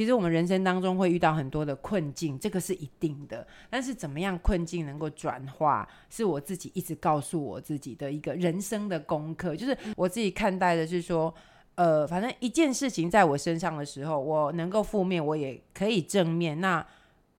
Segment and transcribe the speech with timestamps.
[0.00, 3.46] 其实我们人生当中会遇到很多的困境，这个是一定的。
[3.68, 9.54] 但是怎么样困境能够转化，是我自己一直告诉我自己的一个人生的功课。
[9.54, 11.34] 就是我自己看待的是说，
[11.74, 16.58] 呃，反正一件事情在我身上的时候，我能够负面，我也可以正面。
[16.62, 16.82] 那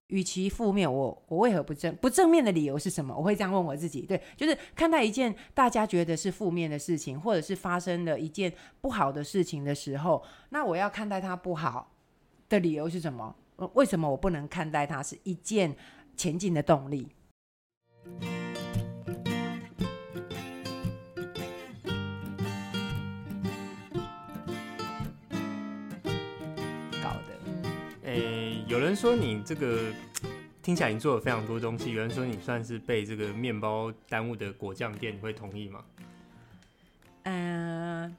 [0.06, 3.12] 与其负面，我我为何不正不正面的理由是什么？
[3.12, 4.02] 我会这样问我自己。
[4.02, 11.88] 对，就是看待一件大家觉得是负面的事情，或者是发生了一件不好的事情的时候，那我要看待它不好
[12.52, 13.34] 的理由是什么？
[13.72, 15.74] 为什么我不能看待它是一件
[16.18, 17.08] 前进的动力？
[27.02, 27.32] 搞的，
[28.04, 29.90] 诶，有人说你这个
[30.62, 35.82] 听起来你做了非常多东西，有人说你算是被这个面包耽误的果酱店，你会同意吗？
[37.22, 38.14] 嗯。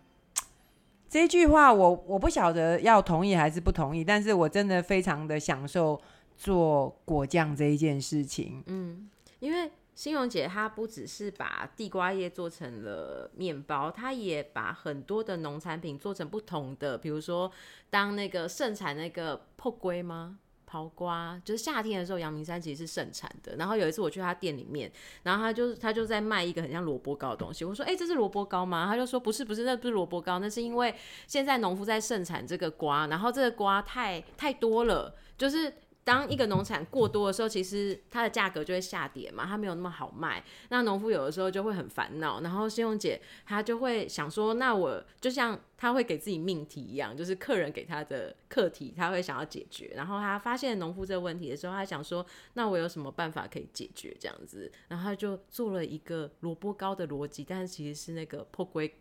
[1.13, 6.01] 这句话我我不晓得要同意还是不同意，但是我真的非常的享受
[6.35, 8.63] 做果酱这一件事情。
[8.65, 17.51] 嗯，因为欣荣姐她不只是把地瓜叶做成了面包，她也把很多的农产品做成不同的，比如说
[17.91, 20.39] 当那个盛产那个破龟吗？
[20.73, 23.55] 桃瓜就是夏天的时候，阳明山其实是盛产的。
[23.57, 27.63] 然后有一次我去他店里面，然后他就他就在卖一个很像萝卜糕的东西。
[27.63, 30.95] 我说：“哎、这是萝卜糕吗？”他就说：“不是，不是，那不是萝卜糕，那是因为
[31.27, 35.71] 现在农夫在盛产这个瓜，然后这个瓜太太多了，就是。”
[36.03, 40.43] 当一个农产过多的时候，其实它的价格就会下跌嘛，它没有那么好卖。
[40.69, 49.93] 那农夫有的时候就会很烦恼，然后信用姐她就会想说，那我就像她会给自己命题一样，就是客人给她的课题，她会想要解决。
[49.95, 54.69] 然后她发现农夫这个问题的时候，她想说，那我有什么办法可以解决这样子？
[54.89, 58.93] 然后她就做了一个萝卜糕的逻辑，但是其实是那个破龟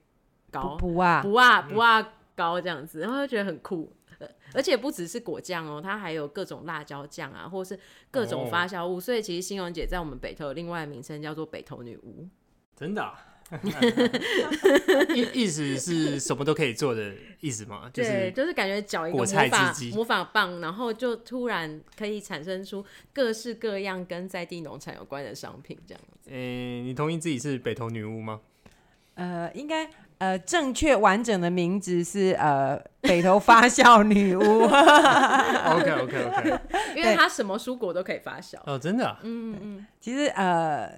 [0.53, 3.92] 糕，不啊不啊不啊糕这样子，然后就觉得很酷。
[4.54, 7.78] 而且不只是果酱哦，它还有各种辣椒酱啊，或是
[8.10, 8.94] 各种发酵物。
[8.94, 9.00] Oh.
[9.00, 12.28] 所以其实欣荣姐在我们北投有另外的名称叫做北投女巫。
[12.76, 13.28] 真的、啊？
[15.14, 17.90] 意意思是什么都可以做的意思吗？
[17.92, 22.82] 就是、对，就是感觉搅一个魔法魔法棒，然后就突然可以产生出
[23.12, 26.30] 各式各样跟在地农产有关的商品这样子。
[26.30, 28.40] 诶、欸，你同意自己是北投女巫吗？
[29.14, 29.90] 呃，应该。
[30.22, 34.40] 呃，正确完整的名字是呃北投发酵女巫。
[34.40, 36.60] OK OK OK，
[36.94, 38.56] 因为它什么蔬果都可以发酵。
[38.64, 39.18] 哦，真的、啊？
[39.24, 39.86] 嗯嗯。
[39.98, 40.96] 其实呃，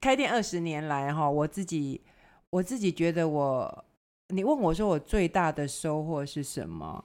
[0.00, 2.00] 开店二十年来哈，我自己
[2.48, 3.84] 我自己觉得我，
[4.28, 7.04] 你问我说我最大的收获是什么？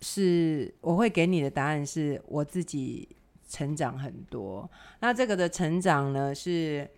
[0.00, 3.08] 是我会给你的答案是我自己
[3.48, 4.70] 成长很多。
[5.00, 6.88] 那这个的成长呢是。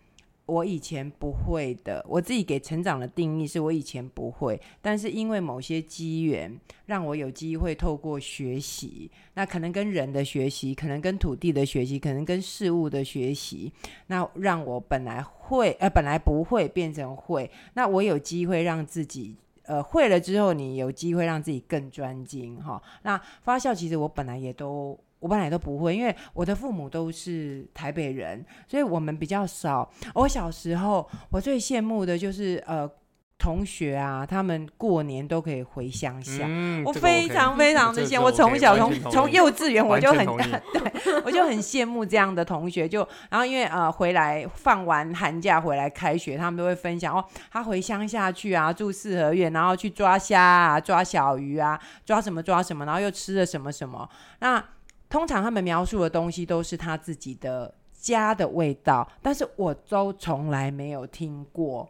[0.52, 6.54] 我以前不会的，我自己给成长的定义是我以前不会，但是因为某些机缘，
[6.86, 13.72] 让我有机会透过学习，那可能跟人的学习，可能跟土地的学习，可能跟事物的学习，
[14.08, 19.34] 那让我本来会，呃，本来不会变成会，那我有机会让自己，
[19.64, 22.82] 呃，会了之后，你有机会让自己更专精，哈。
[23.02, 24.98] 那发酵其实我本来也都。
[25.22, 29.88] 我本来都不会，因为我的父母都是台北人，所以我们比较少。
[30.14, 32.90] 我小时候，我最羡慕的就是呃
[33.38, 36.44] 同学啊，他们过年都可以回乡下。
[36.46, 38.26] 嗯、我非常非常的羡慕。
[38.26, 40.24] 我从小从从幼稚园我就很
[40.72, 42.88] 对，我就很羡慕这样的同学。
[42.88, 54.08] 就然后因为呃回来放完寒假回来开学，他们都会分享哦，他回乡下去啊，住四合院，然后去抓虾啊，抓小鱼啊，抓什么抓什么，然后又吃了什么什么。
[54.38, 54.64] 那
[55.12, 61.86] 通常他们描述的东西都是他自己的家的味道，但是我都从来没有听过。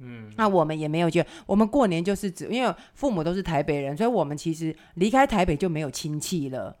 [0.00, 6.76] 嗯，那我们也没有觉得，我们过年就是指，因为父母都是台北人，所以我们其实离开台北就没有亲戚了。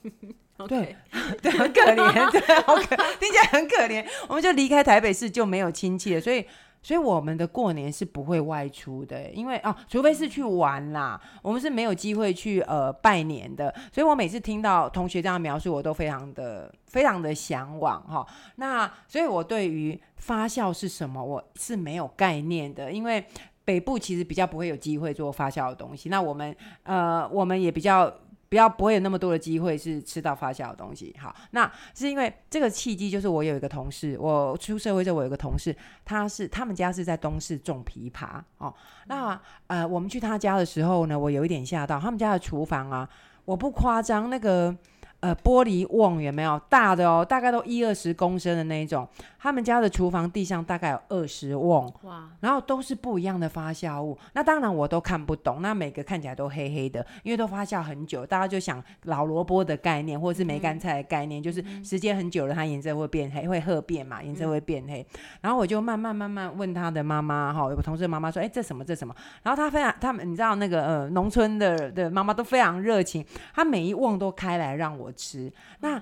[0.66, 0.96] 对，
[1.42, 4.02] 对，很可怜，对，好可，听起来很可怜。
[4.26, 6.46] 我们就离开台北市就没有亲戚了，所以。
[6.84, 13.74] 所以我们的过年是不会外出的，因为哦，除非是去玩啦，我们是没有机会去呃拜年的。
[13.90, 18.26] 所以我每次听到同学这样描述，我都非常的非常的向往哈、
[18.56, 23.24] 那所以，我对于发酵是什么，我是没有概念的，因为
[23.64, 26.10] 北部其实比较不会有机会做发酵的东西。
[26.10, 28.12] 那我们呃，我们也比较。
[28.54, 31.12] 不要不会有那么多的机会是吃到发酵的东西。
[31.18, 35.74] 好，那是因为这个契机，就是我有一个同事，我出社会之后，我有一个同事，
[36.04, 38.72] 他是他们家是在东势种枇杷哦。
[39.08, 39.36] 那
[39.66, 43.10] 呃，我们去他家的时候呢，我有一点吓到，他们家的厨房啊，
[43.44, 44.72] 我不夸张，那个
[45.18, 49.08] 呃玻璃瓮有没有大的哦，大概都一二十公升的那一种，
[49.44, 54.16] 他们家的厨房地上大概有二十瓮，哇，然后都是不一样的发酵物。
[54.32, 58.24] 那当然我都看不懂，那每个看起来都黑黑的，因为都发酵很久。
[58.24, 65.06] 大家就想老萝卜的概念，或者是梅干菜的概念，嗯、就是时间很久了，它颜色会变黑，会褐变嘛，颜色会变黑。
[65.12, 69.14] 嗯、然后我就慢慢慢慢问他的妈妈，哈，有个同事的妈妈说，哎，这什么这什么？
[69.42, 73.22] 然后他非常，他们你知道那个呃农村的的妈妈都非常热情，
[73.54, 75.52] 他每一瓮都开来让我吃。
[75.80, 76.00] 那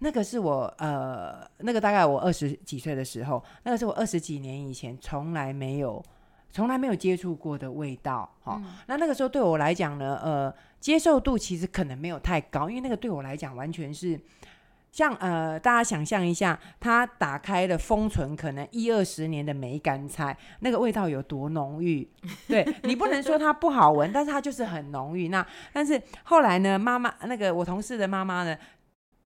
[0.00, 6.00] 那个是我呃，那个大概我二十几岁的时候，那个是我二十几年以前从来没有、
[6.52, 8.30] 从来没有接触过的味道。
[8.44, 14.20] 哈、嗯，那那个时候对我来讲呢，呃，接受度其实可能没有太高，因为那个对我来讲完全是
[14.92, 22.08] 像呃，大家想象一下，它打开了封存可能一二十年的梅干菜，那个味道有多浓郁？
[22.46, 25.26] 对，你不能说它不好闻，但是它就是很浓郁。
[25.26, 28.56] 那但是后来呢，妈妈那个我同事的妈妈呢？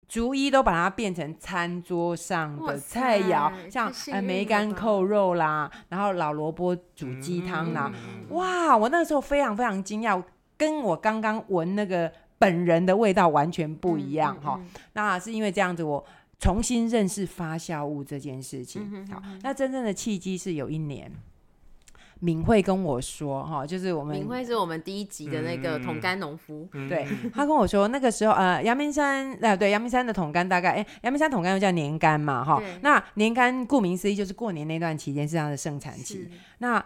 [0.08, 8.76] 逐一都把它变成餐桌上的菜肴，像呃梅干扣肉啦，然后老萝卜煮鸡汤啦，嗯、哇！
[8.76, 10.22] 我那个时候非常非常惊讶，
[10.56, 14.80] 跟我刚刚闻那个本人的味道完全不一样哈、嗯嗯嗯。
[14.92, 16.04] 那是因为这样子，我
[16.38, 19.06] 重新认识发酵物这件事情。
[19.10, 21.10] 好，那真正的契机是有一年。
[22.20, 36.26] 敏慧跟我说，哈，就是我们敏慧是我们第一集的那个桶干农夫，嗯、对，他跟我说，那个时候，呃，阳明山，呃，对，阳明山的桶干大概，哎、欸，阳明山桶干又叫年干嘛，哈，那年干顾名思义就是过年那段期间是它的盛产期。
[36.58, 36.82] 那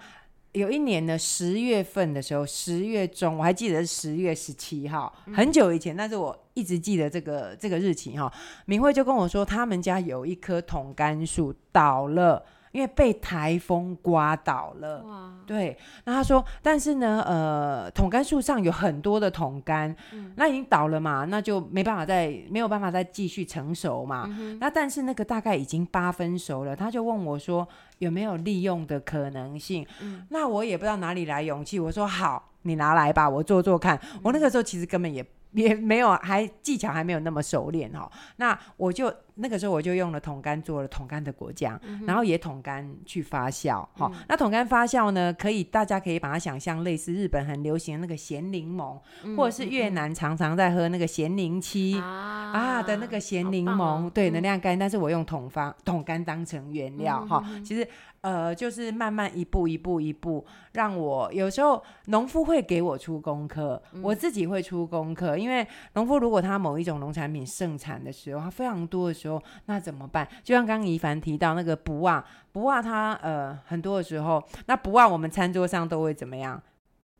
[0.52, 8.32] 有一年呢，十月份的时候，十月中，我还记得是十月十七号，很久以前，但是我一直记得这个这个日期哈。
[8.66, 12.44] 明慧就跟我说，他们家有一棵桶柑树倒了。
[12.72, 24.24] 因为被台风刮倒了，哇对，那他说，但是呢，呃，桶干树上有很多的桶柑，嗯、那已经倒了嘛，那就没办法再没有办法再继续成熟嘛。
[24.28, 27.66] 嗯、那但是那个大概已经八分熟了，他就问我说
[27.98, 29.84] 有没有利用的可能性？
[30.00, 33.98] 嗯、那我也不知道哪里来勇气，我说好，你拿来吧，我做做看。
[34.14, 38.10] 嗯、我那个时候其实根本也也没有，还技巧还没有那么熟练哈。
[38.36, 39.12] 那我就。
[39.42, 44.14] 那个时候我就用了桶干做了桶干的果酱，嗯、然后也桶干去发酵，哈、嗯。
[44.28, 54.78] 那桶干发酵呢，可以大家可以把它想象类似日本很流行的那个咸柠檬，嗯、或者是越南常常在喝那个咸柠七啊，啊的那个咸柠檬，哦、对，能量干。
[54.78, 57.64] 但是我用桶方桶干当成原料，哈、嗯。
[57.64, 57.88] 其实
[58.22, 69.42] 呃，就是慢慢一步一步一步，让我有时候农夫会给我出功课，嗯、我自己会出功课，因为农夫如果他某一种农产品盛产的时候，他非常多的时候。
[69.66, 70.28] 那怎么办？
[70.42, 76.60] 就像刚刚怡凡提到那个不啊，不啊，他呃很多的时候，那不啊，我们餐桌上都会怎么样？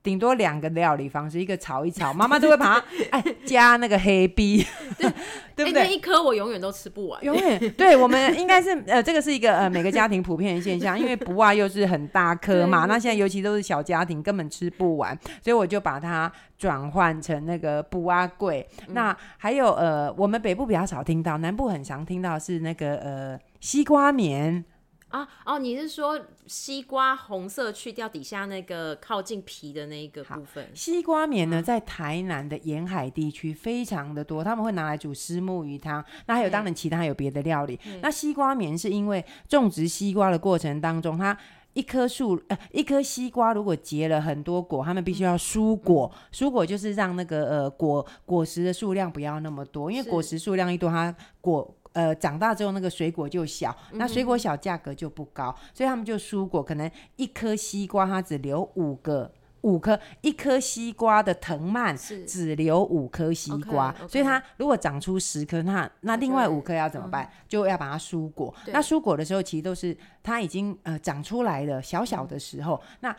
[0.03, 4.65] 顶多两个料理方式，一个炒一炒， 妈妈都会把它哎加那个黑逼，
[4.99, 5.11] 对
[5.55, 5.83] 对不对？
[5.83, 18.65] 欸、一颗我永远都吃不完，永远对我们应该是呃这个是一个呃每个家庭普遍的现象，因为卜啊又是很大颗嘛，那现在尤其都是小家庭，根本吃不完，所以我就把它转换成那个卜啊粿。
[18.89, 24.65] 嗯、那还有呃我们北部比较少听到，南部很常听到是那个呃西瓜棉。
[25.11, 30.71] 啊哦，你是说西瓜红色去掉底下那个靠近皮的那一个部分？
[30.73, 36.05] 西瓜棉呢，在台南的沿海地区非常的多，他们会拿来煮虱目鱼汤。
[36.27, 37.79] 那还有当然其他还有别的料理。
[38.01, 41.37] 那西瓜棉是因为种植西瓜的过程当中，它
[41.73, 46.09] 一棵树呃一颗西瓜如果结了很多果，他们必须要疏果。
[46.31, 51.77] 疏、嗯、果就是让那个呃果果实的数量不要那么多，因为果实数量一多，它果。
[51.93, 59.31] 呃，长大之后那个水果就小，那水果小价格就不高，嗯、所以他们就蔬果，可能一颗西瓜它只留五个
[59.63, 68.55] 五颗，一颗西瓜的藤蔓只留五颗西瓜，是所以它如果长出十颗，那那另外五颗要怎么办就要把它疏果。
[68.69, 73.17] 那疏果的时候，其实都是它已经呃长出来的小小的时候，嗯、那。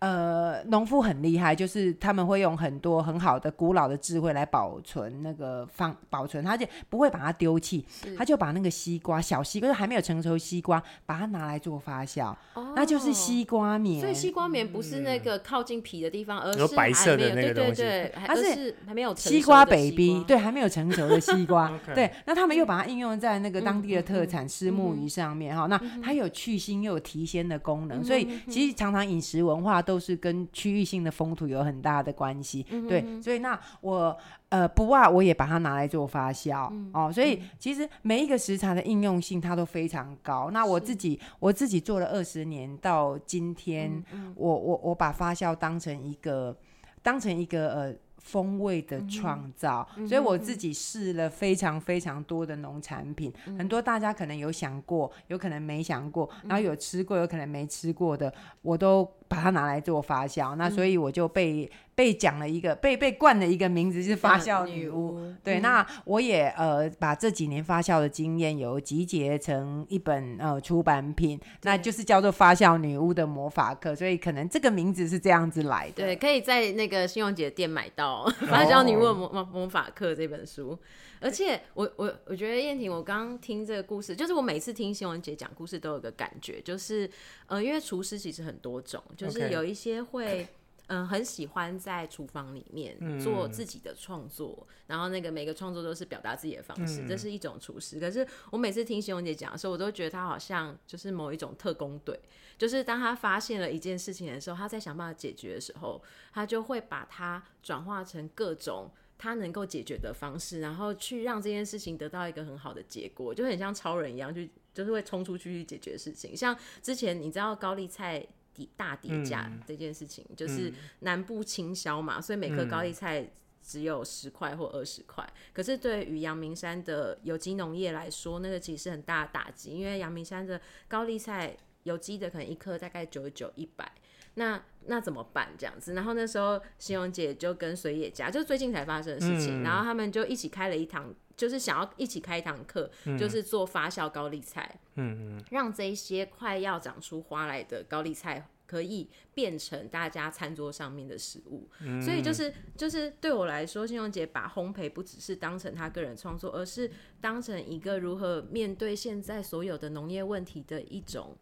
[0.00, 14.00] 呃，农夫很厉害，就是他们会用很多很好的古老的智慧来保存那个放保存，他就不会把它丢弃，是他就把那个西瓜小西瓜，就是还没有成熟的西瓜，把它拿来做发酵，哦、那就是西瓜棉。
[14.00, 29.82] 所以西瓜棉不是那个靠近皮的地方，嗯、而是白色的那个东西，对对对，它是还没有成熟的西瓜 baby，对，还没有成熟的西瓜， 对，那他们又把它应用在那个当地的特产虱目鱼上面哈，嗯嗯嗯、那它有去腥又有提鲜的功能，嗯、所以其实常常饮食文化。
[29.88, 34.14] 都是跟区域性的风土有很大的关系，嗯、对，所以那我
[34.50, 40.50] 呃不啊，我也把它拿来做发酵、嗯、哦，所以其实每一个食材的应用性它都非常高。
[40.52, 46.54] 那我自己我自己做了二十年，到今天，嗯嗯我我我把发酵当成一个
[47.02, 47.94] 当成一个呃。
[48.28, 58.30] 风味的创造，嗯、所以我自己试了非常非常多的农产品，嗯、很多大家可能有想过，有可能没想过，然后有吃过，有可能没吃过的，
[58.60, 60.54] 我都把它拿来做发酵。
[60.54, 65.18] 嗯、那所以我就被被讲了一个被被冠了一个名字，就是发酵女巫。
[65.42, 76.04] 对，嗯、那我也呃把这几年发酵的经验有集结成一本呃出版品，那就是叫做《发酵女巫的魔法课》，所以可能这个名字是这样子来的。
[76.04, 78.32] 对，可以在那个新荣姐的店买到。
[78.46, 80.78] 发酵女巫的魔魔法课这本书，
[81.18, 87.10] 而且我我我觉得燕婷，我刚刚听这个故事，就是我每次听新闻姐讲故事都有个感觉，就是
[87.46, 90.46] 呃，因为厨师其实很多种，就是有一些会
[90.88, 97.98] 嗯、呃、很喜欢在厨房里面做自己的创作，嗯、然后那个每个创作都是表达自己的方式，嗯、这是一种厨师。
[97.98, 102.18] 可是我每次听新荣姐讲的时候，我都觉得她好像就是某一种特工队。
[102.58, 106.02] 就是当她发现了一件事情的时候，她在想办法解决的时候，
[106.32, 114.42] 她就会把它转化成各种他能够解决的方式，然后去让这件事情得到一个很好的结果，就很像超人一样，就
[114.72, 116.36] 就是会冲出去去解决事情。
[116.36, 118.24] 像之前你知道高丽菜
[118.58, 123.30] 底大跌价这件事情，嗯、就是南部倾销嘛，所以每颗高丽菜
[123.62, 125.26] 只有十块或二十块。
[125.52, 131.56] 可是对于阳明山的有机农业来说，那个其实是很大的打击，因为阳明山的高丽菜。
[131.84, 133.90] 有机的可能一颗大概九十九、一百，
[134.38, 135.92] 那那怎么办这样子？
[135.92, 151.68] 然后那时候新荣姐就跟水野家，就最近才发生的事情，嗯、然后他们就一起开了一堂，就是想要一起开一堂课，嗯、就是做发酵高丽菜，嗯嗯，让这一些快要长出花来的高丽菜可以变成大家餐桌上面的食物。
[151.80, 156.90] 嗯、所以就是就是对我来说，新荣姐把烘焙不只是当成她个人创作，而是
[157.20, 161.36] 当成一个如何面对现在所有的农业问题的一种。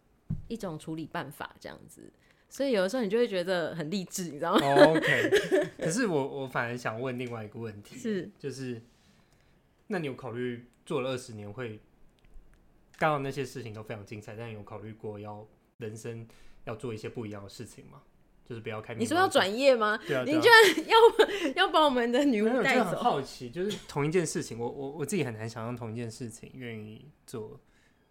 [0.48, 2.12] 一种处理办法这样子，
[2.48, 5.30] 所以有的时候你就会觉得很励志，你知道吗？OK，
[5.78, 8.80] 可是我我反而想问另外一个问题，是就是，
[9.88, 11.80] 那你有考虑做了二十年会，
[12.96, 15.46] 刚刚那些事情都非常精彩，但你有考虑过要
[15.78, 16.26] 人生
[16.64, 18.00] 要做一些不一样的事情吗？
[18.48, 19.98] 就是不要开，你说要转业吗？
[20.06, 22.84] 对啊，你居然要要把我们的女巫带走？
[22.84, 27.60] 很好奇，就是同一件事情，我我我自己很难想象同一件事情愿意做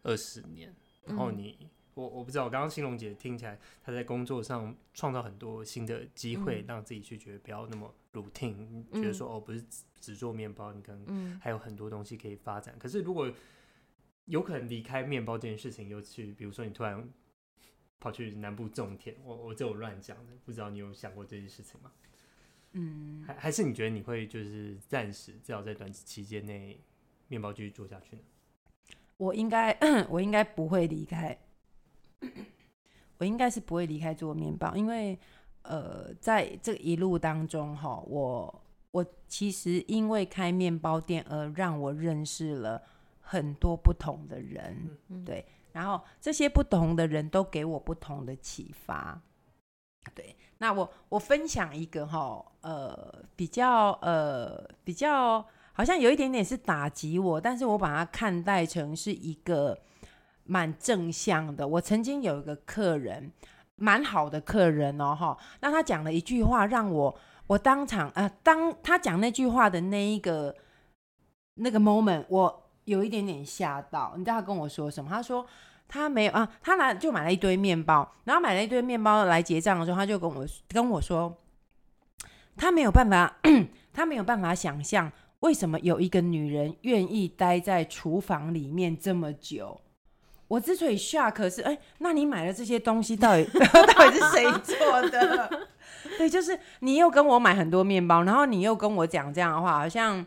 [0.04, 0.76] 二十年，
[1.06, 1.58] 然后你。
[1.62, 9.64] 嗯我我不知道，我刚刚新龙姐听起来，她在工作上创造很多新的机会，嗯、让自己去觉得不要那么 routine，、嗯、觉得说哦，不是
[10.00, 12.76] 只做面包，你可能还有很多东西可以发展。
[12.76, 13.32] 嗯、可是如果
[14.26, 17.10] 有可能离开面包这件事情，又去，比如说你突然
[18.00, 21.92] 跑去南部种田，我我这我乱讲的，不知道你有想过这件事情吗？
[22.74, 26.78] 嗯，还还是你觉得你会就是暂时至少在短期间内
[27.30, 28.22] 面包继续做下去呢？
[29.16, 29.72] 我应该
[30.10, 31.38] 我应该不会离开。
[33.18, 35.18] 我应该是不会离开做面包，因为
[35.62, 42.82] 呃，在这一路当中哈，我我其实因为开面包店而让我认识了
[43.22, 49.22] 很多不同的人，对，然后这些不同的人都给我不同的启发，
[50.14, 59.80] 对，那我我分享一个哈，呃，比较呃比较好像有一点点是打击我，但是我把它看待成是一个。
[60.46, 61.68] 蛮正向的。
[61.68, 63.32] 我曾经有一个客人，
[63.76, 65.38] 蛮好的客人哦，哈。
[65.60, 67.16] 那他讲了一句话，让我
[67.48, 70.56] 我当场啊、当他讲那句话的那一个
[71.56, 74.14] 那个 moment，我有一点点吓到。
[74.16, 75.10] 你知道他跟我说什么？
[75.10, 75.46] 他说
[75.88, 81.36] 他没有啊，他来就买了一堆面包，然后买了一堆面包来结账的时候，他就跟我跟我说，
[82.56, 83.38] 他没有办法，
[83.94, 85.12] 他没有办法想象
[85.42, 89.82] 为什么有一个女人愿意待在厨房里面这么久。
[90.48, 93.44] 我之所以 shock 是，哎、欸，那你买了这些东西到底
[93.98, 95.68] 到底是谁做的？
[96.18, 100.26] 对，就是你又跟我买很多面包，然后你又跟我讲这样的话，好像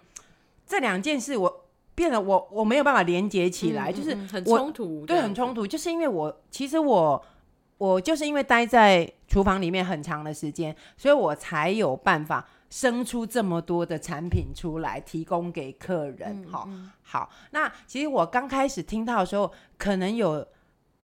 [0.66, 7.24] 这两件事我变得我我没有办法连接起来，嗯、就是很冲突，对，很冲突，就是因为我其实我
[7.78, 12.46] 我就是因为待在厨房里面很长的时间，所以我才有办法。
[12.70, 16.44] 生出这么多的产品出来，提供给客人。
[16.50, 17.30] 哈、嗯嗯，好。
[17.50, 20.46] 那其实我刚开始听到的时候，可能有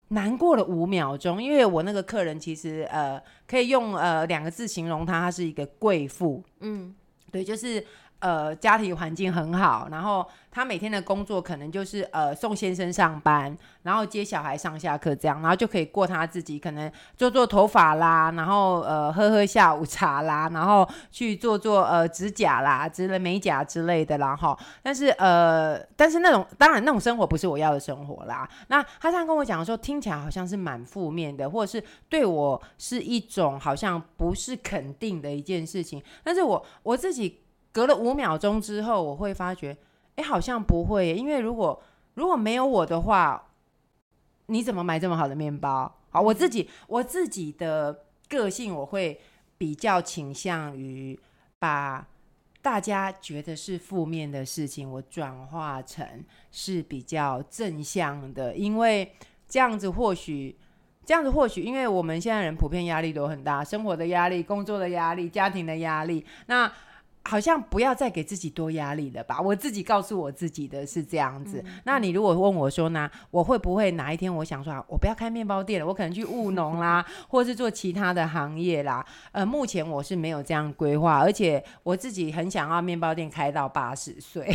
[0.08, 6.42] 难过了五秒钟，因为我那个客人其实呃，可以用呃两个字形容他，他是一个贵妇。
[6.60, 6.94] 嗯，
[7.30, 7.84] 对，就是
[8.22, 24.56] 呃家庭环境很好，然后他每天的工作可能就是呃送先生上班，然后接小孩上下课这样，然后就可以过他自己可能做做头发啦，然后呃喝喝下午茶啦，然后去做做呃指甲啦之类美甲之类的啦哈。
[24.82, 28.48] 但是呃但是那种当然那种生活不是我要的生活啦。
[28.68, 36.02] 那他这样跟我讲的时候，听起来好像是蛮负面的，或者是对我是一种好像不是肯定的一件事情。
[36.22, 37.41] 但是我我自己
[37.72, 39.76] 隔了五秒钟之后，我会发觉，
[40.16, 41.82] 哎，好像不会，因为如果
[42.14, 43.48] 如果没有我的话，
[44.46, 45.92] 你怎么买这么好的面包？
[46.10, 49.20] 好，我自己我自己的个性，我会
[49.56, 51.18] 比较倾向于
[51.58, 52.06] 把
[52.60, 56.06] 大家觉得是负面的事情，我转化成
[56.50, 59.12] 是比较正向的，因为
[59.48, 60.56] 这样子或许。
[61.04, 66.72] 这样子或许，因为我们现在人普遍压力都很大，生活的压力、工作的压力、家庭的压力，那
[67.24, 69.40] 好像不要再给自己多压力了吧？
[69.40, 71.62] 我自己告诉我自己的是这样子。
[71.64, 79.04] 嗯、那你如果问我说呢，我会不会哪一天我想说，我不要开面包店了，我可能去务农啦，或是做其他的行业啦？
[79.30, 84.52] 呃，目前我是没有这样规划，而且我自己很想要面包店开到八十岁。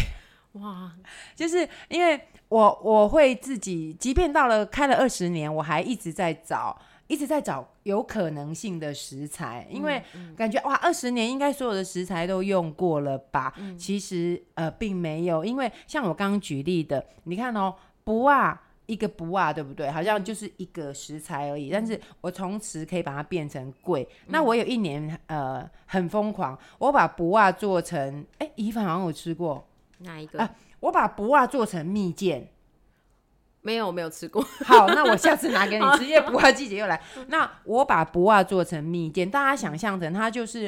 [0.53, 0.91] 哇，
[1.35, 2.19] 就是因为
[2.49, 10.01] 我我会自己，即便到了开了二十年，我还一直在找，一直在找有可能性的食材，因为
[10.35, 13.53] 感觉哇，二十年应该所有的食材都用过了吧？
[13.57, 17.73] 嗯、其实呃并没有，因为像我刚刚举例的，你看哦，
[18.03, 19.89] 不啊，一个不啊，对不对？
[19.89, 24.07] 好像就是一个食材而已，但是我从此可以把它变成贵。
[24.25, 29.65] 嗯、那我有一年呃很疯狂，我把不啊做成，哎，宜凡好像有吃过。
[29.99, 30.55] 哪一个啊？
[30.81, 32.47] 我把不二做成蜜饯，
[33.67, 34.41] 没有，没有吃过。
[34.63, 36.97] 好，那我下次拿给你吃， 因为不二季节又来。
[37.27, 40.67] 那我把不二做成蜜饯，大家想象成它就是，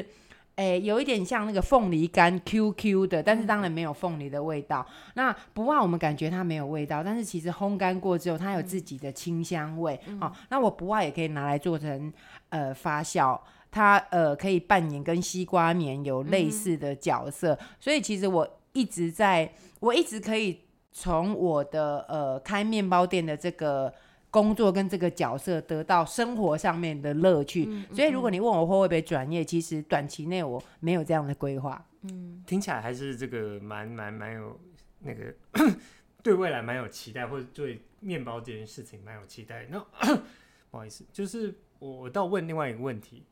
[0.56, 4.86] 哎、欸，有一点像那个凤梨干，Q Q 的，但是当然没有凤梨的味道。
[4.86, 9.98] 嗯、那不二我们感觉它没有味道，但是其实烘干过之后，它有自己的清香味。
[10.20, 12.12] 哦，那我不二也可以拿来做成
[12.50, 13.40] 呃发酵，
[13.70, 18.46] 它呃可以扮演跟西瓜棉有类似的角色，嗯、所以其实我。
[18.72, 20.60] 一直在，我一直可以
[20.92, 23.92] 从我的呃开面包店的这个
[24.30, 27.64] 工作跟这个角色得到生活上面的乐趣。
[27.68, 31.84] 嗯嗯、所以如果你问我会不会转业，其实短期内我没有这样的规划。
[32.02, 34.58] 嗯，听起来还是这个蛮蛮蛮有
[35.00, 35.34] 那个
[36.22, 39.66] 对未来蛮有期待，或者对面包这件事情蛮有期待。
[39.70, 39.78] 那
[40.70, 43.24] 不好意思，就是我我倒问另外一个问题，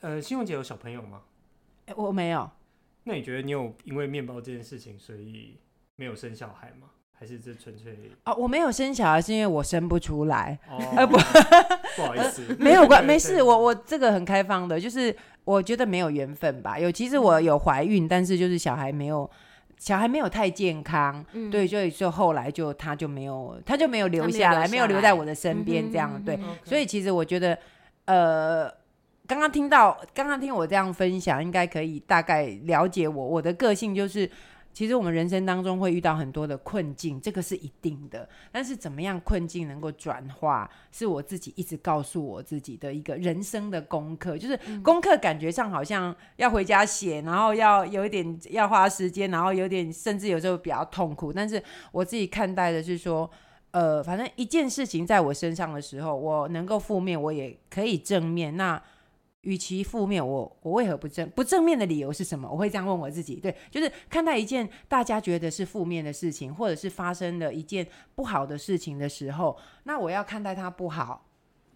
[0.00, 1.22] 呃，新荣姐有小朋友吗？
[1.86, 2.50] 欸、我没有。
[3.02, 5.58] 那你觉得你有因为面包这件事情，所以
[5.96, 6.88] 没有生小孩吗？
[7.16, 7.96] 还是这纯粹？
[8.24, 10.58] 哦，我没有生小孩是因为我生不出来。
[10.68, 11.16] 哦， 呃、不，
[11.96, 13.42] 不好意思，没有关，没事。
[13.42, 16.78] 我我这个很开放的，就是我觉得没有缘分吧。
[16.78, 19.30] 有，其实我有怀孕，但是就是小孩没有，
[19.78, 21.24] 小孩没有太健康。
[21.32, 26.34] 嗯，对，所以就后来就他就没有，他就没有留下来，没有，下来没有留在我的身边，这样、嗯、对。
[26.36, 27.56] 嗯、所以其实我觉得，
[28.06, 28.70] 呃。
[29.26, 33.26] 刚刚听到，刚刚听我这样分享，应该可以大概了解我。
[33.26, 34.30] 我的个性就是，
[34.74, 38.28] 其实我们人生当中会遇到很多的困境，这个是一定的。
[38.50, 44.36] 但是怎么样困境能够转化，是我自己一直告诉我自己的一个人生的功课。
[44.36, 51.32] 就是功课感觉上好像要回家写，然后要有一点要花时间，然后有点甚至有时候比较痛苦。
[51.32, 53.30] 但是我自己看待的是说，
[53.70, 58.56] 呃，反正一件事情在我身上的时候，我能够负面，我也可以正面。
[58.56, 58.82] 那
[59.44, 62.48] 与其负面，我我为何不正不正面的理由是什么？
[62.50, 63.36] 我会这样问我自己。
[63.36, 71.26] 对，就是看待一件大家觉得是负面的事情，或者是发生了一件不好的事情的时候，那我要看待它不好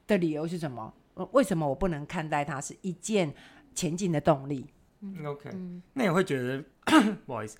[0.06, 0.92] 的理由是什么？
[1.32, 3.34] 为什么我不能看待它是一件
[3.74, 4.66] 前进的动力？
[5.00, 5.50] 嗯，OK，
[5.92, 6.64] 那你会觉得
[7.26, 7.58] 不好意思，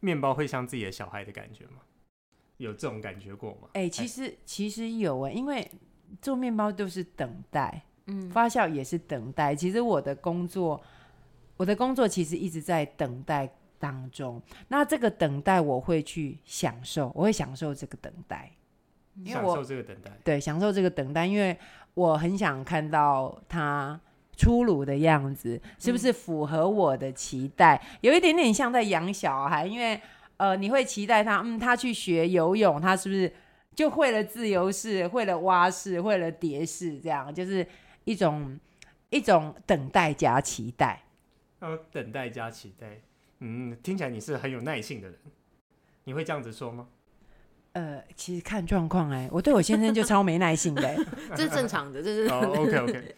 [0.00, 1.82] 面包会像自己的小孩的感觉吗？
[2.56, 3.68] 有这种感觉过吗？
[3.74, 5.70] 哎、欸，其实其实有哎、欸，因为
[6.22, 7.84] 做面包都是等待。
[8.06, 9.54] 嗯，发酵也是等待。
[9.54, 10.78] 其实我的工作，
[11.56, 14.42] 我的工作其实一直在等待当中。
[14.68, 18.50] 那这个等待，我会去享受，我会享受这个等待，
[19.22, 20.10] 因为我享受这个等待。
[20.22, 21.56] 对，享受这个等待，因为
[21.94, 23.98] 我很想看到他
[24.36, 27.76] 出炉的样子，是不是符合我的期待？
[27.76, 29.98] 嗯、有一点点像在养小孩，因为
[30.36, 33.32] 呃，你会期待他，嗯，他去学游泳，他是不是
[33.74, 37.66] 就会了自由式，会了蛙式，会了蝶式，这样就是。
[38.04, 38.58] 一种
[39.10, 41.02] 一种等待加期待，
[41.60, 43.00] 呃，等待加期待，
[43.40, 45.18] 嗯，听起来你是很有耐性的人，
[46.04, 46.86] 你会这样子说吗？
[47.72, 50.96] 呃，其实看状况哎，我对我先生就超没耐性的，
[51.34, 53.14] 这是正常的，这是、oh, OK OK，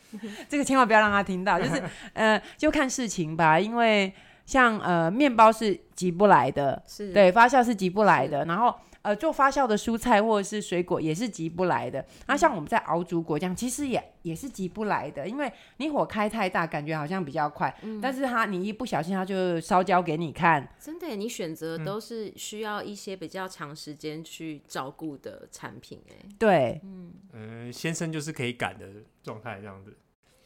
[0.48, 1.82] 这个千万不要让他听到，就是
[2.14, 4.12] 呃，就看事情吧，因为
[4.46, 7.12] 像呃面包是急不来的，是。
[7.12, 8.74] 对，发酵是急不来的，然后。
[9.06, 12.04] 呃，做发酵的蔬菜或者是水果也是急不来的。
[12.26, 20.68] 那、啊、像我们在熬煮果酱，其实也也是急不来的，因为你火开太大，感觉好像比较快，嗯、但是它你一不小心，它就烧焦给你看。
[20.80, 28.86] 真的，你选择都是需要一些比较长时间去照顾的产品，哎，对，嗯嗯、呃，先生就是可以赶的
[29.22, 29.96] 状态这样子。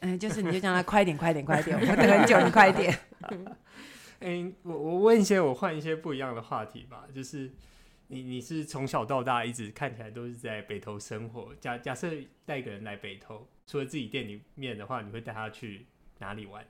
[0.01, 2.95] 嗯、呃，就是你就叫他快点，快点，快点，我等很久，你快点。
[4.21, 7.51] 哎、欸，我我问一些，我换一些不一样的话题吧，就是。
[8.11, 11.55] 你你是从小到大一直看起来都是在北投生活。
[11.61, 12.11] 假假设
[12.45, 15.87] 带一个人来北投，除了自己店里面的话，你会带他去
[16.19, 16.65] 哪里玩？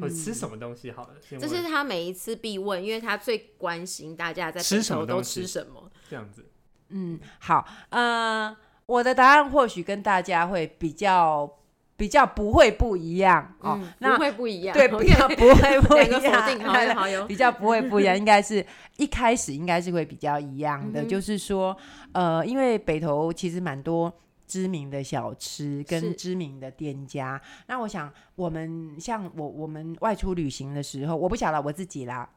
[0.00, 0.90] 或者吃什么东西？
[0.90, 5.88] 好了，这是他每一次必问，因为他最关心大家在吃什么都吃什么。
[6.10, 6.50] 这样子。
[6.88, 11.54] 嗯，好，呃，我的答案或许跟大家会比较。
[11.98, 18.64] 比较不会不一样哦，嗯、那不会不一样， 对，比较不会不一样，比较不会不一样，应该是
[18.98, 20.92] 一开始应该是会比较一样。
[20.92, 21.76] 的，嗯、就是说，
[22.12, 24.12] 呃，因为北投其实蛮多
[24.46, 32.30] 知名的小吃跟知名的店家，那我想我们像我我们外出旅行的时候，我不晓得我自己啦，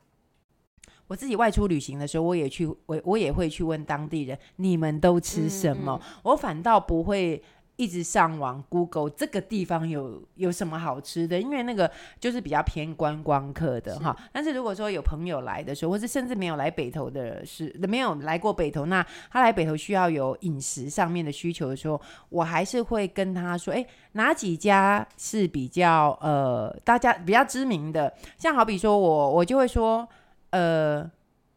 [1.05, 6.01] 我自己外出旅行的时候，我也去我我也会去问当地人，你们都吃什么？
[6.01, 7.43] 嗯嗯我反倒不会。
[7.81, 11.89] 一直上网 Google 这个地方有有什么好吃的，因为那个
[12.19, 14.15] 就是比较偏观光客的哈。
[14.31, 28.13] 但是如果说有朋友来的时候，或是甚至没有来北投的是没有来过北投，那他来北投需要有饮食上面的需求的时候，我还是会跟他说，哎，哪几家是比较呃大家比较知名的？
[28.37, 30.07] 像好比说我我就会说，
[30.51, 31.09] 呃，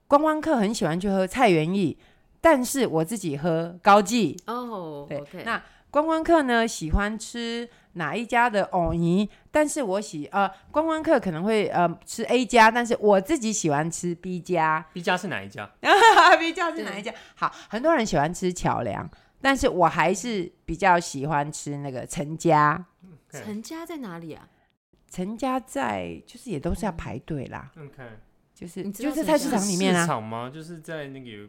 [0.09, 1.99] 观光客很喜欢去喝菜园艺，
[2.41, 5.63] 但是我自己喝高记哦，对.那。
[5.95, 9.31] 观光客呢喜欢吃哪一家的藕泥？
[9.53, 14.85] 但是我喜呃，观光客可能会呃吃 A 家，但是我自己喜欢吃 B 家。
[14.93, 15.71] B 家是哪一家？
[16.37, 17.15] B 家是哪一家？
[17.37, 19.09] 好，很多人喜欢吃巧良，
[19.41, 22.85] 但是我还是比较喜欢吃那个陈家。
[23.31, 24.49] 陈家在哪里啊？
[25.09, 27.71] 陈家在就是也都是要排队啦。
[27.79, 28.03] OK，
[28.53, 30.01] 就是就是菜市场里面啊。
[30.01, 30.51] 市场吗？
[30.53, 31.49] 就是在那个有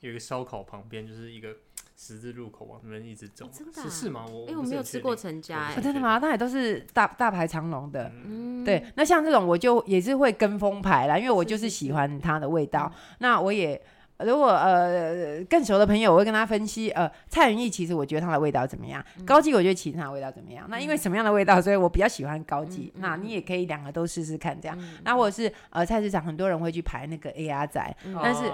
[0.00, 1.56] 有一个烧烤旁边，就是一个。
[2.04, 4.26] 十字路口往那边一直走，真的是是吗？
[4.28, 6.18] 我哎，我没有吃过陈家，哎，真的吗？
[6.20, 8.84] 那也都是大大排长龙的，嗯，对。
[8.96, 12.92] 那像这种我就也是会跟风排啦，因为我就是喜欢它的味道。
[13.20, 13.80] 那我也
[14.18, 19.04] 如果呃更熟的朋友，我会跟他分析，呃，菜园驿其实我觉得它的味道怎么样？
[19.24, 20.66] 高级我觉得其他的味道怎么样？
[20.68, 22.92] 那因为什么样的味道，所以我比较喜欢高记。
[22.96, 24.76] 那你也可以两个都试试看，这样。
[25.04, 28.50] 那或者是呃菜市场很多人会去排那个 AR 仔，但是。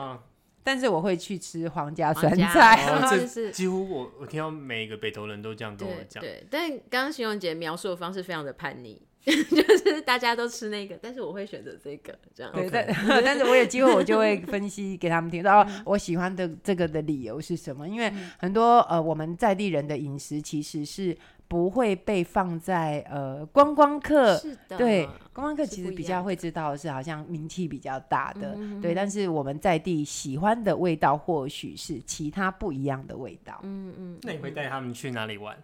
[0.69, 6.23] 但是我会去吃皇家酸菜， 哦、这几乎我我听到每一个北投人都这样跟我讲。
[6.23, 12.53] 对，但刚刚邢永杰描述的方式非常的叛逆， 就是大家都吃那个，但是我会选择这个这样。
[12.53, 12.87] 对，但
[13.25, 17.89] 但是我有机会我就会分析给他们听，到我喜欢的这个的理由是什么？
[17.89, 21.17] 因为很多呃我们在地人的饮食其实是。
[21.49, 33.59] 不会被放在呃观光客，是的，对，观光客其实比较会知道的是好像名气比较大的，的对，但是我们在地喜欢的味道或许是其他不一样的味道。
[33.63, 35.57] 嗯嗯，那你会带他们去哪里玩？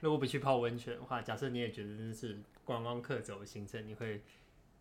[0.00, 4.20] 如果不去泡温泉的话，假设你也觉得这是观光客走的行程，你会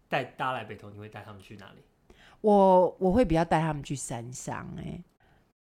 [0.10, 2.16] 带大家来北投，你会带他们去哪里？
[2.42, 5.04] 我我会比较带他们去山上，欸，哎。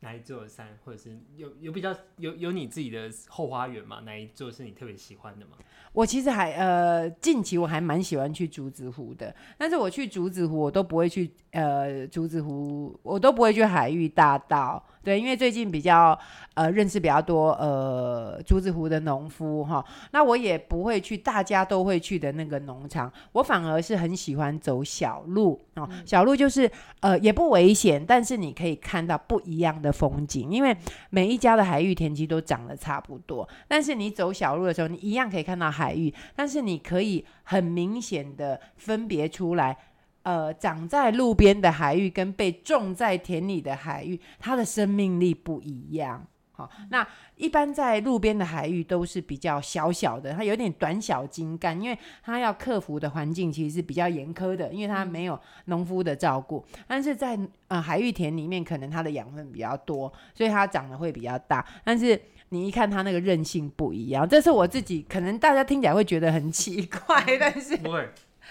[0.02, 4.02] 哪一座山，或者是有有比较有有你自己的后花园吗？
[4.06, 5.58] 哪一座是你特别喜欢的吗？
[5.92, 14.82] 我其实还呃近期我还蛮喜欢去竹子湖的，但是我去竹子湖我都不会去呃竹子湖，我都不会去海域大道。
[15.04, 16.18] 对，因为最近比较
[16.56, 30.76] 呃认识比较多呃竹子湖的农夫哈，那我也不会去大家都会去的那个农场，我反而是很喜欢走小路哦，嗯、小路就是呃也不危险，但是你可以看到不一样的风景，因为
[31.10, 39.78] 每一家的海域田基都长得差不多，但是你走小路的时候，你一样可以看到海域，但是你可以很明显的分别出来。
[40.24, 46.28] 呃，长在路边的海域跟被种在田里的海域，它的生命力不一样。
[46.52, 56.66] 好，那一般在路边的海域都是比较小小的，它有点短小精干，因为它要克服的环境其实是比较严苛的，因为它没有农夫的照顾。
[56.86, 61.66] 但是在呃海域田里面，可能它的养分比较多，所以它长得会比较大。
[61.86, 67.80] 但是你一看它那个韧性不一样，这是我自己可能大家听起来会觉得很奇怪，但是。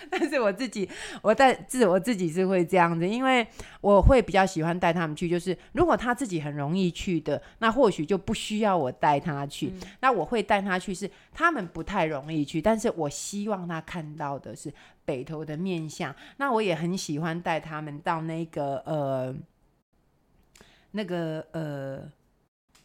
[0.11, 0.89] 但是我自己，
[1.23, 3.47] 我带自我自己是会这样子，因为
[3.81, 5.29] 我会比较喜欢带他们去。
[5.29, 9.69] 就是如果他自己很容易去的，那或许就不需要我带他去。
[9.69, 14.73] 嗯、那我会带他去，是他们不太容易去，但是我希望他看到的是
[15.05, 16.15] 北投的面相。
[16.37, 19.35] 那我也很喜欢带他们到那个呃，
[20.93, 22.11] 那个呃。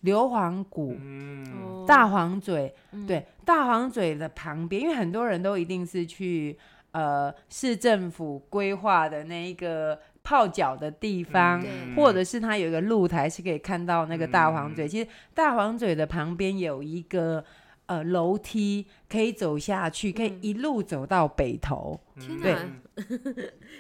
[0.04, 6.60] 硫磺谷、嗯、大黄嘴，嗯、对，大黄嘴的旁边，因为很多人都一定是去
[6.94, 14.86] 呃市政府规划的那一个泡脚的地方，嗯、或者是它有一个露台是可以看到那个大黄嘴。
[14.86, 17.44] 嗯、其实大黄嘴的旁边有一个
[17.86, 22.00] 呃楼梯可以走下去，可以一路走到北头。
[22.16, 22.56] 嗯、对，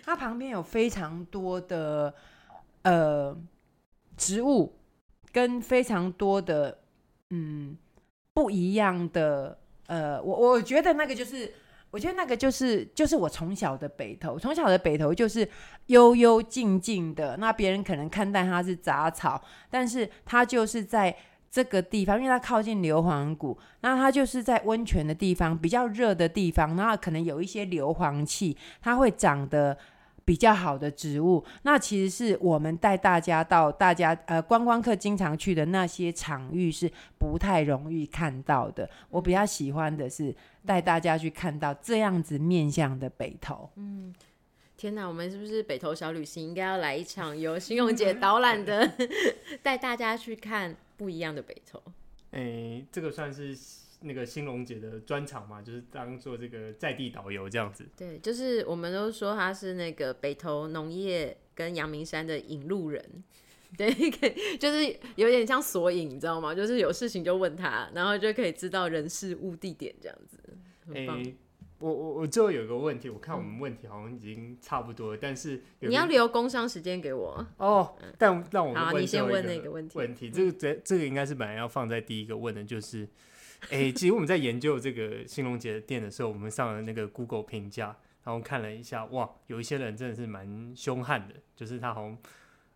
[0.03, 2.13] 它旁边有非常多的
[2.83, 3.35] 呃
[4.15, 4.75] 植物。
[5.33, 6.77] 跟非常多的
[7.31, 7.75] 嗯
[8.35, 11.51] 不一样的呃，我我觉得那个就是，
[11.93, 15.47] 我觉得那个就是就是我从小的北头，从小的北头就是
[15.85, 17.37] 幽幽静静的。
[17.37, 21.15] 那别人可能看待它是杂草，但是它就是在
[21.51, 29.77] 这个地方，因为它靠近硫磺谷，那它就是在温泉的地方，比较热的地方，然后可能有一些硫磺气，它会长得。
[30.25, 38.89] 比较好的植物，那其实是我们带大家到大家呃观光客经常去的那些场域是不太容易看到的。
[39.09, 40.33] 我比较喜欢的是
[40.65, 43.69] 带大家去看到这样子面向的北投。
[43.75, 44.13] 嗯，
[44.77, 48.89] 天哪，我们是不是北投小旅行应该要来一场由新荣姐导览的，
[49.61, 51.81] 带大家去看不一样的北投？
[52.31, 53.57] 哎、欸，这个算是。
[54.03, 57.85] 那个新荣姐的专场嘛，就是当做这个在地导游这样子。
[57.97, 63.23] 对，就是我们都说他是那个北投农业跟阳明山的引路人。
[63.75, 66.53] 对， 可以就是有点像索引，你知道吗？
[66.53, 70.37] 就是有事情就问他，然后就可以知道人事物地点这样子。
[70.93, 71.07] 哎。
[71.07, 71.35] 欸、
[71.79, 77.95] 我我我最后有个问题，我看我们问题好像已经差不多了，嗯、但是你要留工商时间给我哦。
[78.17, 79.97] 但让我们好，你先问那个问题。
[79.97, 83.07] 问题，这个这这个应该是本来要放在第一个问的，就是。
[83.69, 92.17] 哎、欸，其实我们在研究这个兴隆节的店的时候，我们上了那个 Google 评价，然后看了一下，哇，有一些人真的是蛮凶悍的，就是他好像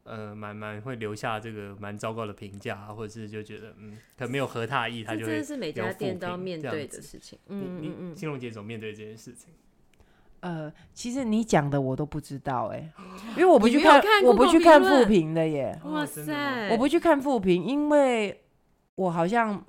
[0.04, 5.38] 呃蛮蛮会留下这个蛮糟糕的评价，或者是就觉得嗯，可能没有合他意，他就会。
[5.38, 7.38] 这是每家店都要面对的事情。
[7.48, 8.16] 嗯嗯嗯。
[8.16, 9.54] 兴隆节怎么面对这件事情？
[10.40, 12.92] 呃，其实你讲的我都不知道哎、欸，
[13.32, 15.78] 因为我不去看，看我不去看复评的耶。
[15.84, 16.70] 哇塞！
[16.72, 18.44] 我不去看复评，因为
[18.96, 19.66] 我好像。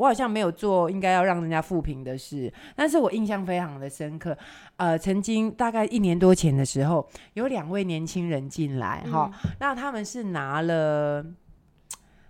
[0.00, 4.34] 我好像没有做应该要让人家复评的事，但是我印象非常的深刻。
[4.78, 11.22] 呃，曾经大概一年多前的时候，有两位年轻人进来哈，嗯、那他们是拿了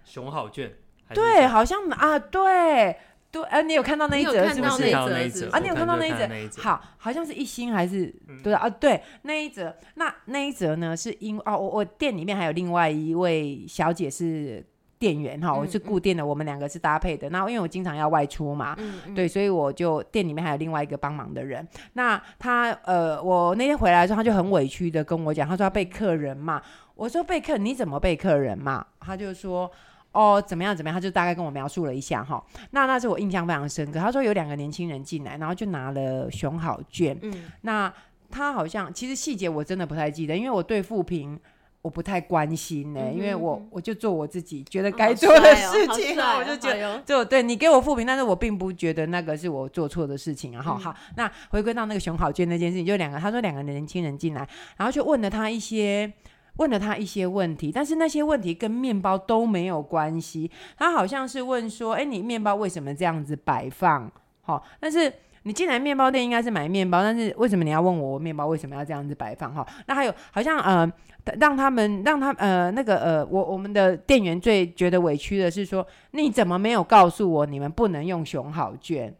[0.04, 0.72] 熊好券，
[1.14, 2.96] 对，好像啊，对
[3.30, 4.90] 对，呃，你有看到那一则是不是？
[4.90, 6.60] 那一则啊，你有看到那一则？
[6.60, 8.68] 好，好像是一星还是、嗯、对啊？
[8.68, 10.96] 对，那一则，那那一则呢？
[10.96, 14.66] 是因哦，我我店里面还有另外一位小姐是。
[15.00, 17.30] 店员哈，我是固定的，我们两个是搭配的。
[17.30, 18.76] 那因为我经常要外出嘛，
[19.14, 21.66] 对，所以我就店里面还有另外一个帮忙的人。
[21.94, 26.60] 那他呃，我那天回来的时候，他就很委屈的跟我讲，他说他被客人骂。
[26.94, 28.84] 我说被客人，你怎么被客人骂？
[29.00, 29.70] 他就说
[30.12, 32.44] 哦，怎么样怎么样，他就大概跟我描述了一下哈。
[32.72, 33.98] 那那是我印象非常深刻。
[33.98, 37.18] 他说有两个年轻人进来，然后就拿了熊好券。
[37.22, 37.90] 嗯，那
[38.30, 41.40] 他好像其实细节我真的不太记得，因为我对负评。
[41.82, 50.62] 我不太关心呢、欸，嗯、因为我我就做我自己觉得该做的事情，哦哦、我就觉得、哦、就对你给我负评，但是我并不觉得那个是我做错的事情啊。
[50.62, 56.12] 好、嗯、好，那回归到那个熊好娟那件事情，就两个，他说两个年轻人进来，然后就问了他一些
[56.56, 60.50] 问了他一些问题，但是那些问题跟面包都没有关系。
[60.76, 64.12] 他好像是问说，哎，你面包为什么这样子摆放？
[64.42, 65.10] 好，但是。
[65.44, 69.54] 你进来面包店应该是买面包，但是为什么你要问我面包为什么要这样子摆放？
[69.54, 70.92] 哈，那还有好像呃，
[71.38, 79.14] 让他们让他呃那个呃，我我们的店员最觉得委屈的是说，你怎么没有告诉我你们不能用熊好券？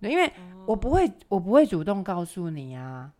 [0.00, 0.30] 对，因为
[0.66, 3.10] 我不会我不会主动告诉你啊。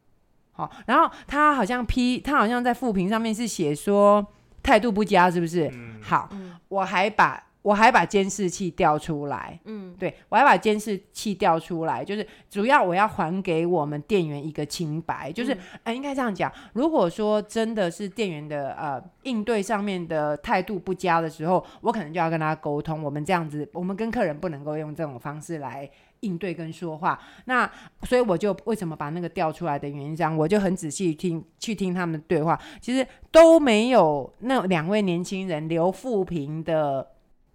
[0.52, 4.26] 好，然后他好像批他好像在复评上面是写说
[4.62, 5.70] 态度不佳，是不是？
[5.74, 6.28] 嗯、好，
[6.68, 7.42] 我还把。
[7.66, 27.18] 我还把监视器调出来，嗯，对，我还把监视器调出来，就是主要我要还给我们店员一个清白，就是，哎、嗯呃，应该这样讲，如果说真的是店员的呃应对上面的态度不佳的时候，我可能就要跟他沟通，我们这样子，我们跟客人不能够用这种方式来应对跟说话。
[27.46, 27.68] 那
[28.05, 37.05] 所以我就为什么把那个调出来的原因，这样我就很仔细听去听他们的对话，其实都没有那两位年轻人留富平的。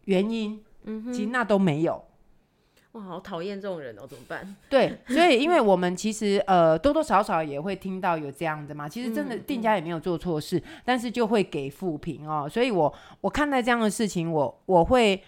[0.05, 2.03] 原因，嗯哼，其实那都没有。
[2.93, 4.55] 哇，好讨厌这种人哦，怎么办？
[4.69, 12.49] 对， 所以因为我们其实呃多多少少也会听到有这样的嘛，其实真的店家也没有做错事，嗯嗯、但是就会给负评哦。
[12.51, 15.23] 所以我我看待这样的事情，我我会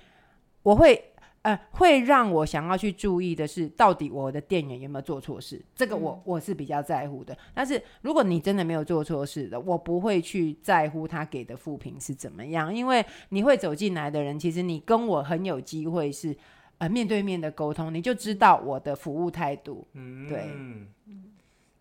[0.63, 1.12] 我会
[1.43, 7.37] 呃会让我想要去注意的是，到底我的店员有没有做错事，这个我、嗯、我是比较在乎的。
[7.53, 16.35] 但是如果你真的没有做错事的，我不会去在乎他给的负评是怎么样，因为你会走进来的人，其实你跟我很有机会是。
[16.79, 19.87] 呃，面对面的沟通，你就知道我的服务态度。
[19.93, 20.49] 嗯，对，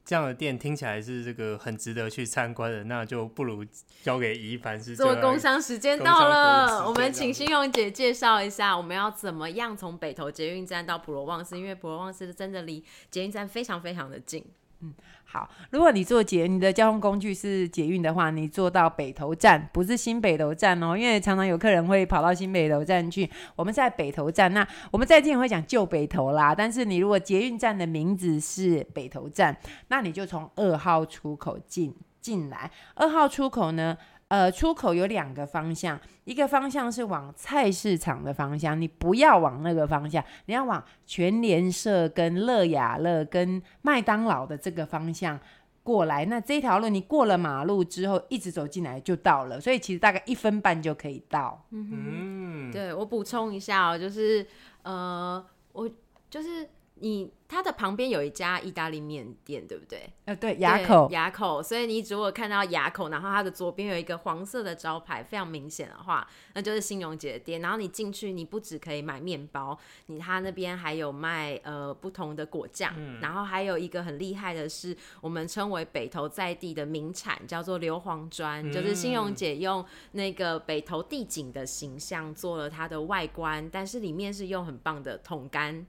[0.05, 3.65] 这样的店听起来是这个很值得去参观的，那就不如
[4.03, 14.45] 交给宜凡是做工商时间到了，我们请信用姐介绍一下，我们要怎么样从北投捷运站到普罗旺斯，因为普罗旺斯真的离捷运站非常非常的近。
[14.83, 14.92] 嗯，
[15.25, 15.49] 好。
[15.71, 23.31] 如果你坐捷，你的交通工具是捷运的话，你坐到北投站，不是新北投站哦，因为常常有客人会跑到新北投站去。
[23.55, 26.55] 我们在北投站，那我们在这里会讲旧北投啦。
[26.55, 29.57] 但是你如果捷运站的名字是北投站，
[29.88, 32.71] 那你就从二号出口进进来。
[32.95, 33.97] 二号出口呢？
[34.33, 45.38] 呃，出口有两个方向，一个方向是往菜市场的方向，你不要往那个方向，你要往全联社、跟乐雅乐、跟麦当劳的这个方向
[45.83, 46.25] 过来。
[46.25, 51.62] 那这条路你过了马路之后，一直走进来就到了，所以其实大概一分半就可以到。
[51.68, 54.47] 嗯哼，对，我补充一下哦，就是
[54.83, 55.87] 呃，我
[56.31, 56.66] 就是。
[57.03, 60.09] 你它的旁边有一家意大利面店，对不对？
[60.25, 61.61] 呃，对，牙口，牙口。
[61.61, 67.61] 所以你如果看到牙口，然后它的左边有一个黄色的招牌，非常明显的话，那就是新荣姐的店。
[67.61, 85.85] 然后你进去，你不只可以买面包，你它那边还有卖呃不同的果酱，嗯、然后还有一个很厉害的是，我们称为北投在地的名产，叫做硫磺砖，嗯、就是新荣姐用那个北投地景的形象做了它的外观，但是里面是用很棒的桶柑。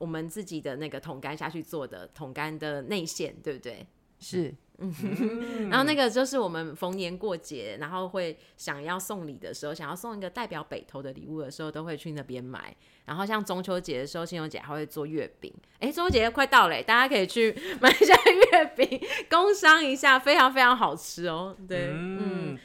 [0.00, 3.86] 我们自己的那个桶干下去做的桶干的内馅，对不对？
[4.18, 12.74] 是，嗯，然后那个就是我们逢年过节，然后会想要送礼的时候，想要送一个代表北投的礼物的时候，都会去那边买。
[13.04, 15.52] 然后像中秋节的时候，欣荣姐还会做月饼。
[15.80, 18.14] 哎，中秋节快到了，大家可以去买一下
[18.52, 21.54] 月饼，工商一下，非常非常好吃哦。
[21.68, 22.58] 对，嗯，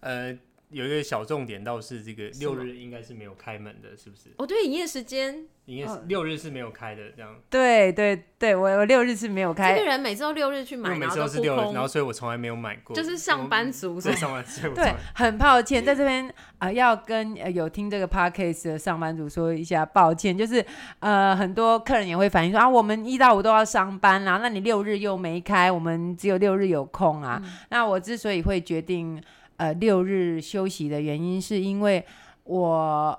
[0.00, 0.36] 呃。
[0.74, 4.30] 有一个小重点，倒是这个六日应该是没有开门的，是不是？
[4.38, 7.32] 哦，对，营业时间，营业六日是没有开的，这样。
[7.48, 9.72] 对对对，我我六日是没有开。
[9.72, 12.94] 这个人每次都六日去买，每次都是六日，然后所以我从来没有买过。
[12.96, 14.68] 就是上班族，对上班族。
[14.74, 20.64] 对，很抱歉，在这边啊、呃，要跟、呃、有听这个 podcast 的上班族说一下抱歉，就是
[20.98, 27.40] 呃，很多客人也会反映说啊，我们一到五都要上班啊，那你六日又没开，我们只有六日有空啊。
[27.44, 29.22] 嗯、那我之所以会决定。
[29.56, 32.04] 呃，六日休息的原因是因为
[32.44, 33.18] 我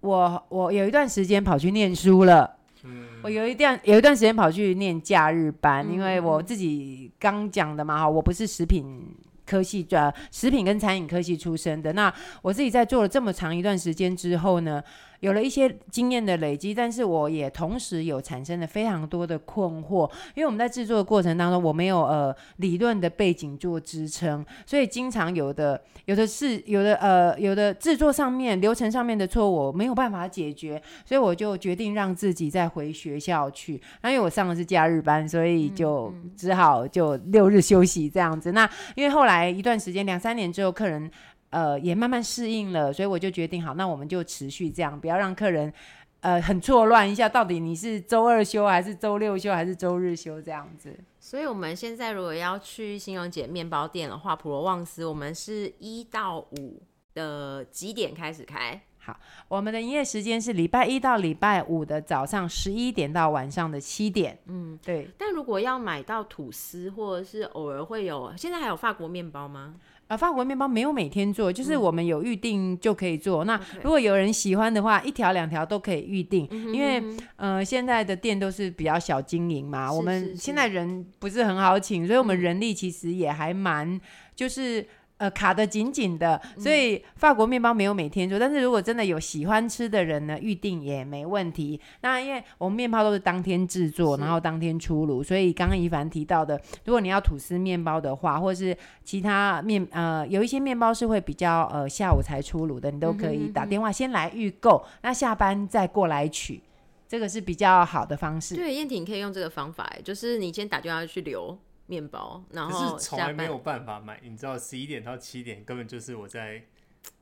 [0.00, 9.14] 我我有一段时间跑去念书了，嗯，我有一段有一段时间跑去念假日班，嗯、因为我自己刚讲的嘛哈，我不是食品
[9.44, 12.12] 科系专食品跟餐饮科系出身的，那
[12.42, 14.82] 我自己在做了这么长一段时间之后呢，
[15.20, 33.80] 有了一些经验的累积，但是我也同时有产生了非常多的困惑，因为我们在制作的过程当中，我没有呃理论的背景做支撑，所以经常有的有的是有的呃有的制作上面流程上面的错误没有办法解决，所以我就决定让自己再回学校去。
[34.02, 38.52] 那因为我上的是假日班，所以就只好就六日休息这样子。
[38.52, 41.10] 那因为后来一段时间两三年之后，客人。
[41.50, 45.72] 呃，也慢慢适应了，所以我就决定好，那我们就持续这样，不要让客人
[46.20, 50.94] 呃很错乱一下，到底你是周二休还是周六休还是周日休这样子。
[51.18, 56.82] 所以我们现在如果要去新荣姐面包店的话，普罗旺斯，我们是一到五
[57.14, 58.80] 的几点开始开？
[58.98, 64.38] 好，我们的营业时间是礼拜一到礼拜五的早上十一点到晚上的七点。
[64.46, 65.08] 嗯，对。
[65.16, 69.76] 但如果要买到吐司，或者是偶尔会有，现在还有法国面包吗？
[70.08, 73.44] 呃，法国面包没有每天做，就是我们有预定就可以做。
[73.44, 77.02] 嗯、那如果有人喜欢的话，一条两条都可以预定，嗯、哼哼因为
[77.36, 84.00] 呃现在的店都是比较小经营嘛，是是是我们现在人不是很好请，所以我们人力其实也还蛮
[84.34, 84.86] 就是。
[85.18, 91.80] 呃，卡得紧紧的，所以法国面包没有每天做，嗯、但是如果真的有喜欢吃的人呢，预定也没问题。
[92.02, 106.62] 那因为我们面包都是当天制作，然后当天出炉，所以刚刚一凡提到的，如果你要吐司面包的话，或是其他面呃，有一些面包是会比较呃下午才出炉的，你都可以打电话先来预购，嗯、哼哼那下班再过来取，
[107.08, 108.54] 这个是比较好的方式。
[108.54, 111.58] 对，燕婷可以用这个方法，就是你先打电话去留。
[111.88, 116.62] 面包，然后是从来没有办法买，你知道，十一点到七点根本就是我在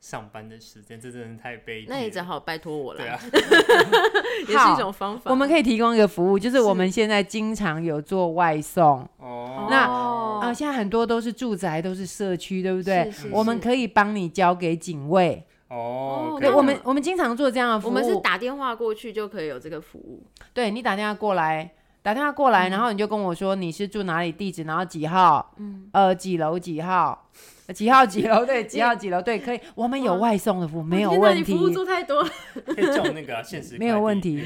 [0.00, 1.86] 上班的时间，这真的太悲。
[1.88, 2.98] 那你只好拜托我了。
[2.98, 3.18] 对啊，
[4.48, 5.30] 也是一种方法。
[5.30, 9.08] 我们可以提供一个服务，就是我们现在经常有做外送。
[9.18, 9.68] 哦。
[9.70, 13.04] 那啊，现在很多都是住宅，都是社区，对不对？
[13.04, 13.30] 是是是。
[13.32, 15.46] 我们可以帮你交给警卫。
[15.68, 16.36] 哦。
[16.40, 17.90] 对，我们我们经常做这样的服务。
[17.90, 20.26] 我们是打电话过去就可以有这个服务。
[20.52, 21.72] 对，你打电话过来。
[22.06, 27.28] 打电话过来，然后你就跟我说你是住哪里地址，然后几号，嗯，呃，几楼几号，
[27.74, 31.52] 几号几楼，对， 几号几楼，对，可以，我们有外送的服务，没有问题。
[31.52, 32.22] 服务做太多，
[32.64, 34.40] 可以叫那个限时， 没有问题。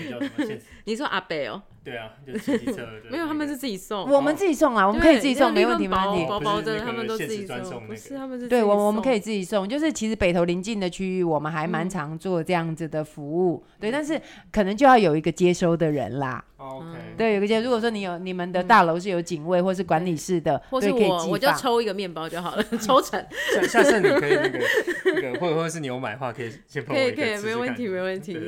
[0.84, 1.60] 你说阿北哦？
[1.84, 2.86] 对啊，就骑机车。
[3.10, 4.10] 没有，他们是自己送。
[4.10, 6.24] 我们自己送啊，我们可以自己送，没问题，没问题。
[6.26, 8.48] 包包的他们都自己送，不是他们是。
[8.48, 13.62] 对，我我们可以自己送，就是其实北投邻近的区域，我们还蛮常做这样子的服务。
[13.78, 14.18] 对，但是
[14.50, 16.42] 可能就要有一个接收的人啦。
[16.60, 16.86] OK，
[17.16, 17.58] 对，有个接。
[17.62, 23.18] 如果说你有你们的大楼是有警卫或是管理室的，或是我我就抽一个面包就好了， 抽成。
[23.54, 24.58] 下下次你可以那个
[25.14, 27.02] 那个，或者或者是你有买的话，可以先帮我。
[27.02, 28.38] 可以可以，没问题没问题。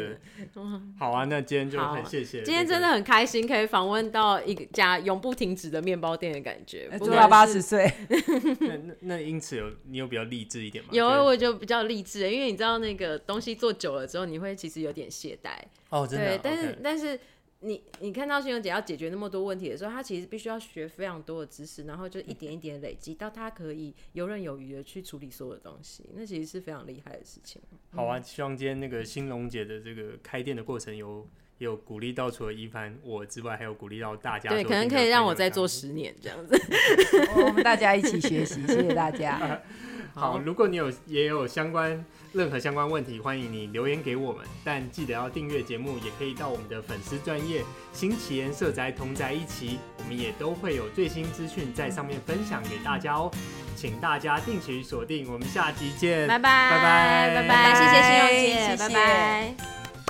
[0.99, 2.43] 好啊，那今天就很谢谢。
[2.43, 7.91] 今天真的很开心，可以访问到一家永不停止的面包店的感觉，做到八十岁。
[8.61, 10.91] 那那那因此有你有比较励志一点吗？
[10.93, 15.49] 有，我就比较励志，因为你知道那个东西做久了之后，你会其实有点懈怠。
[15.89, 16.37] 哦，真的。
[16.37, 17.19] 对，但是但是。
[17.63, 27.63] 你你看到新荣姐要解决那么多问题的时候，她其实必须要学非常多的知识，然后就一点一点累积，到她可以游刃有余的去处理所有的东西，那其实是非常厉害的事情。
[27.93, 31.27] 好啊，希望今天那个新荣姐的这个开店的过程有
[31.59, 34.51] 有鼓励到除了一帆我之外，还有鼓励到大家。
[34.51, 36.61] 对，可能可以让我再做十年这样子。
[37.37, 39.61] 我们大家一起学习，谢谢大家。
[40.15, 44.45] 好，如果你有也有相关任何相关问题，欢迎你留言给我们。
[44.63, 53.31] 但记得要订阅节目，也可以到我们的粉丝专业新奇岩社宅同宅一起，我们也都会有最新资讯在上面分享给大家哦。
[53.75, 59.55] 请大家定期锁定，我们下集见，拜拜拜拜拜拜，谢谢新荣姐，拜拜。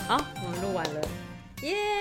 [0.08, 1.00] 好，我们录完了，
[1.62, 1.92] Yeah.